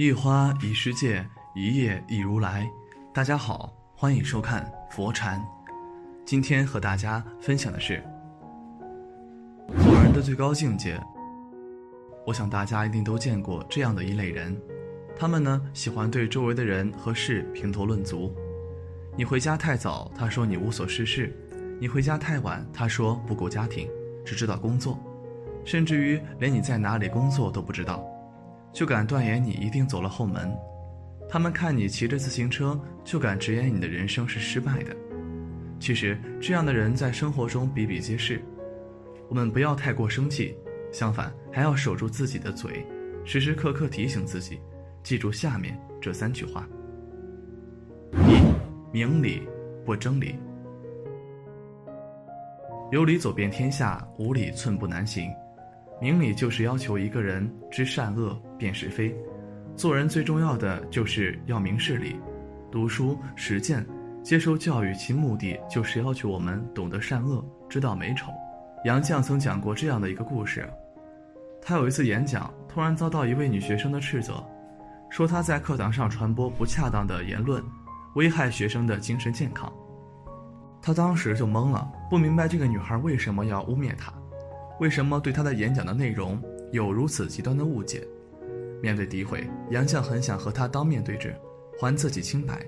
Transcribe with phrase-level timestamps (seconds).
[0.00, 1.22] 一花一世界，
[1.54, 2.66] 一叶一如来。
[3.12, 5.46] 大家好，欢迎收看佛禅。
[6.24, 8.02] 今天和大家分享的是
[9.84, 10.98] 做人的最高境界。
[12.26, 14.58] 我想大家一定都见过这样的一类人，
[15.14, 18.34] 他们呢喜欢对周围的人和事评头论足。
[19.18, 21.28] 你回家太早，他说你无所事事；
[21.78, 23.86] 你回家太晚，他说不顾家庭，
[24.24, 24.98] 只知道工作，
[25.62, 28.02] 甚至于连你在哪里工作都不知道。
[28.72, 30.50] 就敢断言你一定走了后门，
[31.28, 34.96] 他们看你骑着自行车，就敢直言你的人生是失败的。
[35.78, 38.42] 其实这样的人在生活中比比皆是，
[39.28, 40.56] 我们不要太过生气，
[40.92, 42.86] 相反还要守住自己的嘴，
[43.24, 44.60] 时时刻刻提醒自己，
[45.02, 46.68] 记住下面这三句话：
[48.12, 48.40] 一，
[48.92, 49.42] 明理
[49.84, 50.34] 不争理，
[52.92, 55.30] 有理走遍天下，无理寸步难行。
[56.00, 59.14] 明理就是要求一个人知善恶、辨是非。
[59.76, 62.18] 做人最重要的就是要明事理。
[62.72, 63.86] 读书、实践、
[64.22, 68.32] 接受教育，其目的就是要求我们懂得善恶，知道美丑。
[68.86, 70.66] 杨绛曾讲过这样的一个故事：
[71.60, 74.42] 他有一次演讲，突然遭到一位女学生的斥责，
[75.10, 77.62] 说他在课堂上传播不恰当的言论，
[78.14, 79.70] 危害学生的精神健康。
[80.80, 84.10] 他当时就懵了，不明白这个女孩为什么要污蔑他。
[84.80, 86.42] 为什么对他的演讲的内容
[86.72, 88.02] 有如此极端的误解？
[88.82, 91.36] 面对诋毁，杨绛很想和他当面对质，
[91.78, 92.66] 还自己清白。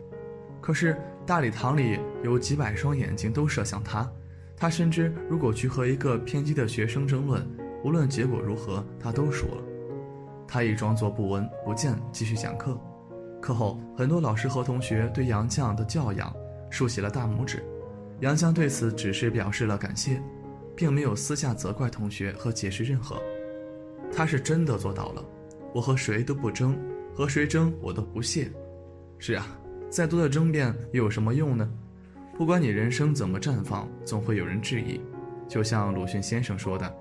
[0.61, 4.07] 可是大礼堂里有几百双眼睛都射向他，
[4.55, 7.49] 他深知如果去和一个偏激的学生争论，
[7.83, 9.63] 无论结果如何，他都输了。
[10.47, 12.79] 他亦装作不闻不见，继续讲课。
[13.41, 16.31] 课后，很多老师和同学对杨绛的教养
[16.69, 17.65] 竖起了大拇指，
[18.21, 20.23] 杨绛对此只是表示了感谢。
[20.75, 23.21] 并没有私下责怪同学和解释任何，
[24.13, 25.25] 他是真的做到了。
[25.75, 26.79] 我和谁都不争，
[27.15, 28.51] 和谁争我都不屑。
[29.19, 29.47] 是啊，
[29.89, 31.71] 再多的争辩又有什么用呢？
[32.37, 35.01] 不管你人生怎么绽放，总会有人质疑。
[35.49, 36.95] 就像鲁迅先生说的：“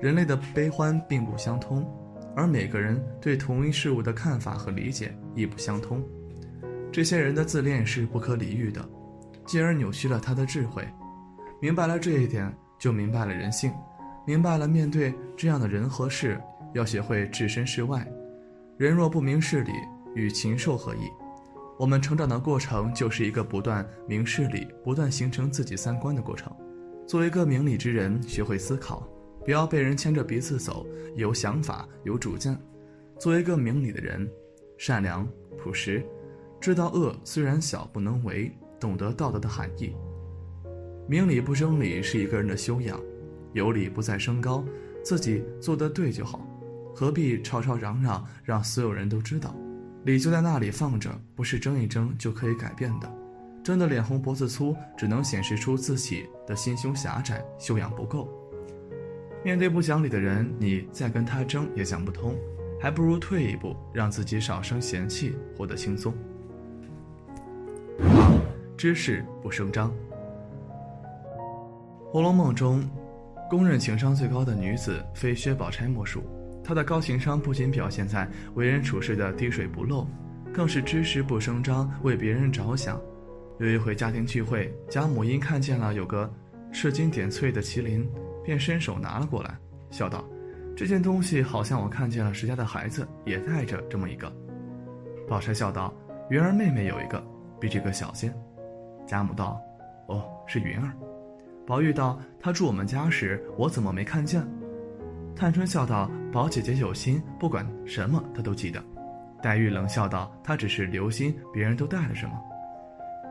[0.00, 1.88] 人类的悲欢并不相通，
[2.34, 6.02] 而每个人对同一事物的看法和理解亦不相通。
[6.90, 8.84] 这些人的自恋是不可理喻的，
[9.46, 10.86] 进而扭曲了他的智慧。
[11.60, 12.52] 明白了这一点。”
[12.84, 13.72] 就明白了人性，
[14.26, 16.38] 明白了面对这样的人和事，
[16.74, 18.06] 要学会置身事外。
[18.76, 19.72] 人若不明事理，
[20.14, 21.08] 与禽兽何异？
[21.78, 26.54] 我们成长的过程就是一个不断明事理、不断形成自己三观的过程。
[27.06, 29.08] 做一个明理之人，学会思考，
[29.46, 32.54] 不要被人牵着鼻子走，有想法、有主见。
[33.18, 34.30] 做一个明理的人，
[34.76, 36.04] 善良、朴实，
[36.60, 39.96] 知道恶虽然小不能为，懂得道德的含义。
[41.06, 42.98] 明理不争理是一个人的修养，
[43.52, 44.64] 有理不在声高，
[45.02, 46.40] 自己做得对就好，
[46.94, 49.54] 何必吵吵嚷嚷让所有人都知道？
[50.04, 53.12] 理就在那里放着，不是争一争就可以改变的。
[53.62, 58.28] 争得脸红脖子粗，只能显示出自己的心胸狭窄，修养不够。
[59.42, 62.34] 面对不讲理的人，你再跟他争也讲不通，
[62.80, 66.14] 还不如退一步，让自己少生嫌弃，活得轻松。
[68.74, 69.90] 知事不声张。
[72.14, 72.80] 《红楼梦》中，
[73.50, 76.22] 公认情商最高的女子非薛宝钗莫属。
[76.62, 80.06] 她的高情商不仅表现在为人处事的滴水不漏，
[80.52, 83.00] 更是知识不声张，为别人着想。
[83.58, 86.32] 有一回家庭聚会，贾母因看见了有个
[86.72, 88.08] 赤金点翠的麒麟，
[88.44, 89.58] 便伸手拿了过来，
[89.90, 90.24] 笑道
[90.76, 94.32] ：“这件东西好像我看见了石家的孩子也带着这么一个。”
[95.26, 95.92] 宝钗笑道
[96.30, 97.20] ：“云儿妹妹有一个，
[97.58, 98.32] 比这个小些。”
[99.04, 99.60] 贾母道
[100.06, 100.92] ：“哦，是云儿。”
[101.66, 104.46] 宝玉道：“他住我们家时，我怎么没看见？”
[105.34, 108.82] 探春笑道：“宝姐姐有心，不管什么她都记得。”
[109.42, 112.32] 黛玉冷笑道：“她只是留心，别人都带了什么。”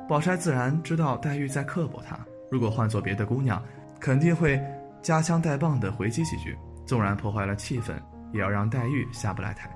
[0.10, 2.20] 宝钗自然知道黛玉在刻薄她。
[2.52, 3.62] 如果换做别的姑娘，
[4.00, 4.62] 肯定会
[5.02, 7.94] 夹枪带棒的回击几句，纵然破坏了气氛，
[8.32, 9.72] 也要让黛玉下不来台。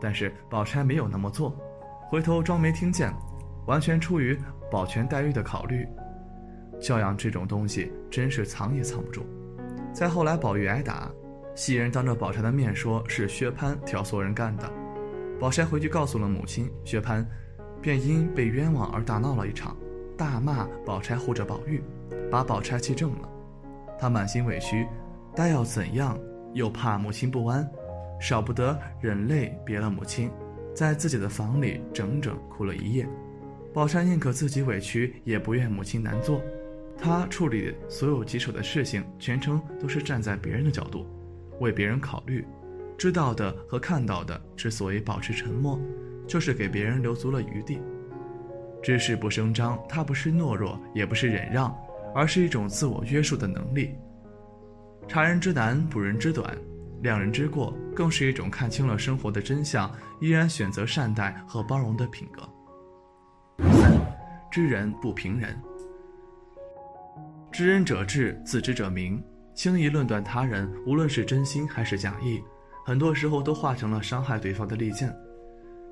[0.00, 1.56] 但是宝钗没有那么做，
[2.08, 3.12] 回头装没听见，
[3.66, 4.38] 完全出于
[4.70, 5.86] 保全黛玉的考虑。
[6.82, 9.24] 教养这种东西，真是藏也藏不住。
[9.94, 11.10] 再后来，宝玉挨打，
[11.54, 14.70] 袭人当着宝钗的面说是薛蟠挑唆人干的。
[15.38, 17.24] 宝钗回去告诉了母亲，薛蟠
[17.80, 19.76] 便因被冤枉而大闹了一场，
[20.16, 21.82] 大骂宝钗护着宝玉，
[22.30, 23.28] 把宝钗气正了。
[23.98, 24.86] 他满心委屈，
[25.36, 26.18] 但要怎样，
[26.52, 27.68] 又怕母亲不安，
[28.20, 30.30] 少不得忍泪别了母亲，
[30.74, 33.08] 在自己的房里整整哭了一夜。
[33.72, 36.40] 宝钗宁可自己委屈，也不愿母亲难做。
[37.04, 41.04] 他处理所有棘手的事情，全程都是站在别人的角度，
[41.58, 42.46] 为别人考虑，
[42.96, 45.80] 知道的和看到的之所以保持沉默，
[46.28, 47.80] 就是给别人留足了余地。
[48.84, 51.76] 知识不声张，它不是懦弱，也不是忍让，
[52.14, 53.90] 而是一种自我约束的能力。
[55.08, 56.56] 察人之难，补人之短，
[57.02, 59.90] 谅人之过，更是一种看清了生活的真相，
[60.20, 62.48] 依然选择善待和包容的品格。
[63.72, 63.92] 三，
[64.52, 65.60] 知人不评人。
[67.52, 69.22] 知人者智，自知者明。
[69.54, 72.42] 轻易论断他人，无论是真心还是假意，
[72.86, 75.14] 很多时候都化成了伤害对方的利剑。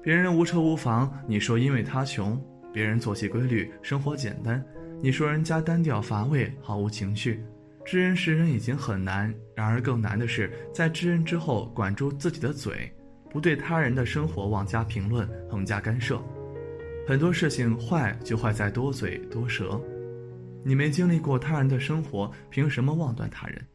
[0.02, 2.40] 别人无车无房，你说因为他穷；
[2.72, 4.64] 别人作息规律，生活简单，
[5.02, 7.44] 你说人家单调乏味，毫无情趣。
[7.84, 12.90] 知人识人已经很难，然而更难的是在知人之后管住自己的嘴，
[13.28, 16.18] 不对他人的生活妄加评论、横加干涉。
[17.06, 19.78] 很多事情坏就坏在多嘴多舌。
[20.64, 23.66] 你没经历过他人的生活，凭什么妄断他人？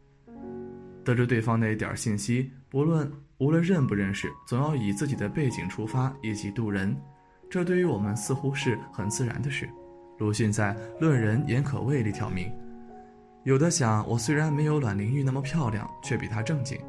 [1.04, 6.96] 得知对方那一点信息，不论无论认不认识，总要以自己的背景出发，以己度人，
[7.50, 9.70] 这对于我们似乎是很自然的事。
[10.20, 12.52] 鲁迅在《论人言可畏》里挑明。
[13.44, 16.80] 有的想，我虽然没有阮玲玉那么漂亮，却比她正经；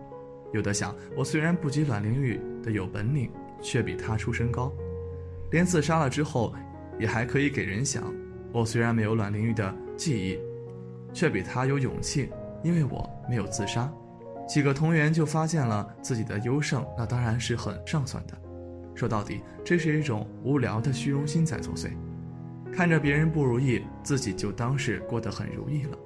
[0.53, 4.73] 有的想，我虽然不及阮玲玉的有本领，却比她出身高。
[5.51, 6.55] 连自杀了之后，
[6.99, 8.03] 也还可以给人想，
[8.57, 10.39] 我虽然没有阮玲玉的记忆，
[11.13, 12.31] 却比她有勇气，
[12.65, 13.93] 因为我没有自杀。
[14.49, 18.33] 几个同源就发现了自己的优胜，那当然是很上算的。
[18.95, 21.91] 说到底，这是一种无聊的虚荣心在作祟，
[22.73, 25.99] 看着别人不如意，自己就当是过得很如意了。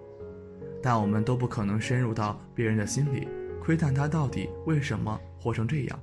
[0.83, 3.29] 但我们都不可能深入到别人的心里，
[3.63, 6.01] 窥探他到底为什么活成这样，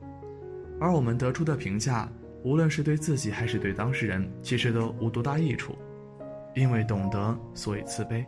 [0.80, 2.10] 而我们得出的评价，
[2.42, 5.78] 无论是对自己还是对当事人，其实都无多大益处。
[6.58, 8.26] 因为懂得，所以慈悲。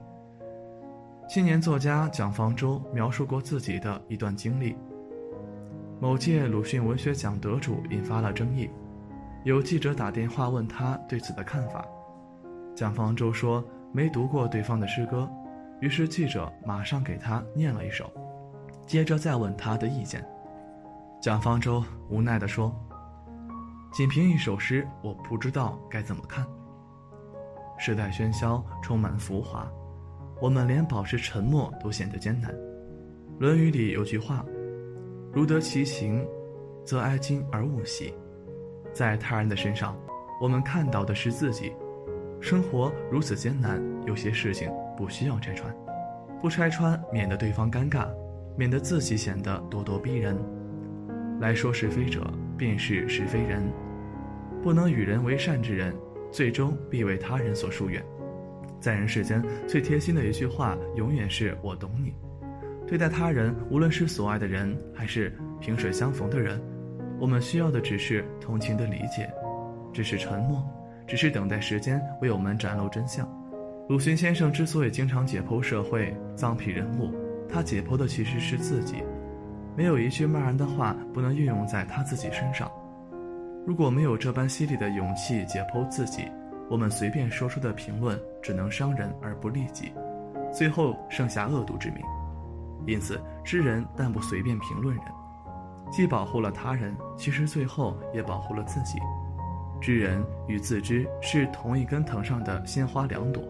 [1.27, 4.75] 青年作家蒋方舟描述过自己的一段经历：
[5.99, 8.69] 某届鲁迅文学奖得主引发了争议，
[9.43, 11.83] 有记者打电话问他对此的看法，
[12.75, 15.27] 蒋方舟说没读过对方的诗歌。
[15.81, 18.11] 于是记者马上给他念了一首，
[18.85, 20.23] 接着再问他的意见。
[21.19, 22.71] 蒋方舟无奈地说
[23.91, 26.45] ：“仅凭一首诗，我不知道该怎么看。
[27.79, 29.65] 时代喧嚣，充满浮华，
[30.41, 32.53] 我们连保持沉默都显得艰难。”
[33.39, 34.45] 《论语》里有句话
[35.33, 36.27] ：“如得其情，
[36.85, 38.13] 则哀今而勿喜。”
[38.93, 39.97] 在他人的身上，
[40.41, 41.71] 我们看到的是自己。
[42.41, 44.69] 生活如此艰难，有些事情。
[44.97, 45.73] 不需要拆穿，
[46.41, 48.09] 不拆穿，免得对方尴尬，
[48.57, 50.37] 免得自己显得咄咄逼人。
[51.39, 53.63] 来说是非者，便是是非人。
[54.61, 55.95] 不能与人为善之人，
[56.31, 58.03] 最终必为他人所疏远。
[58.79, 62.13] 在人世间，最贴心的一句话，永远是我懂你。
[62.87, 66.61] 对待他人，无论是所爱的人，还是萍水相逢的人，
[67.19, 69.29] 我们需要的只是同情的理解，
[69.93, 70.65] 只是沉默，
[71.05, 73.27] 只是等待时间为我们展露真相。
[73.89, 77.11] 鲁迅先生之所以经常解剖社会脏痞人物，
[77.49, 79.03] 他解剖的其实是自己。
[79.75, 82.71] 没有一句骂人的话不能运用在他自己身上。
[83.65, 86.23] 如果没有这般犀利的勇气解剖自己，
[86.69, 89.91] 我们随便说出的评论只能伤人而不利己，
[90.51, 92.01] 最后剩下恶毒之名。
[92.87, 95.05] 因此，知人但不随便评论人，
[95.91, 98.97] 既保护了他人，其实最后也保护了自己。
[99.81, 103.43] 知人与自知是同一根藤上的鲜花两朵。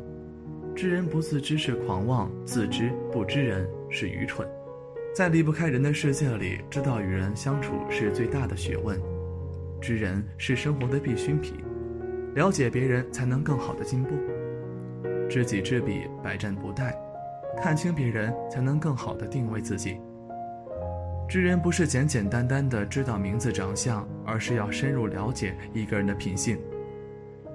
[0.75, 4.47] 知人不自知是狂妄，自知不知人是愚蠢。
[5.15, 8.99] 在离不开人的世界里，知道与人相处是最大的学问。
[9.81, 11.55] 知人是生活的必需品，
[12.35, 14.09] 了解别人才能更好的进步。
[15.29, 16.93] 知己知彼，百战不殆。
[17.61, 19.97] 看清别人，才能更好的定位自己。
[21.27, 26.57] 知人不是简简单单的知道名字长相，而是要深入了解一个人的品性。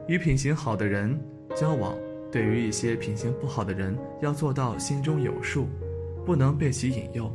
[0.07, 1.19] 与品行好的人
[1.55, 1.97] 交往。
[2.31, 5.69] 对于一些品行不好的人，要做到心中有数，
[6.27, 7.33] 不能被其引诱。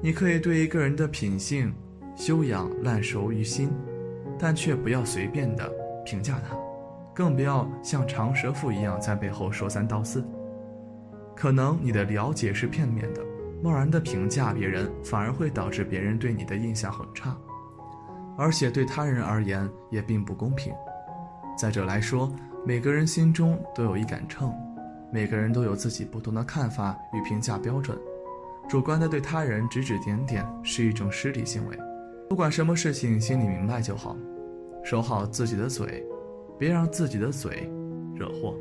[0.00, 1.70] 你可以对一个人的品性、
[2.14, 3.70] 修养烂熟于心，
[4.38, 5.70] 但却不要随便的
[6.04, 6.56] 评价他，
[7.14, 10.24] 更不要像长舌妇一样在背后说三道四。
[11.34, 13.20] 可能你的了解是片面的，
[13.62, 17.36] 贸然的评价别人，反而会导致别人对你的印象很差，
[18.36, 20.72] 而且对他人而言也并不公平。
[21.56, 22.32] 再者来说。
[22.66, 24.50] 每个人心中都有一杆秤，
[25.12, 27.94] 每个人都有自己不同的看法与评价标准，
[28.66, 31.78] 主观的对他人指指点点是一种失礼行为。
[32.28, 34.16] 不管什么事情，心里明白就好，
[34.82, 36.04] 守好自己的嘴，
[36.58, 37.70] 别让自己的嘴
[38.14, 38.56] 惹祸。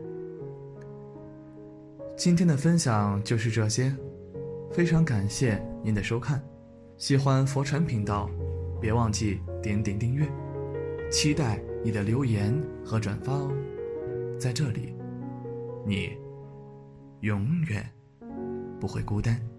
[2.15, 3.95] 今天的分享就是这些，
[4.71, 6.43] 非常感谢您的收看。
[6.97, 8.29] 喜欢佛传频道，
[8.79, 10.27] 别忘记点点订阅，
[11.09, 12.53] 期待你的留言
[12.85, 13.51] 和转发哦。
[14.39, 14.93] 在这里，
[15.85, 16.11] 你
[17.21, 17.83] 永远
[18.79, 19.52] 不会孤单。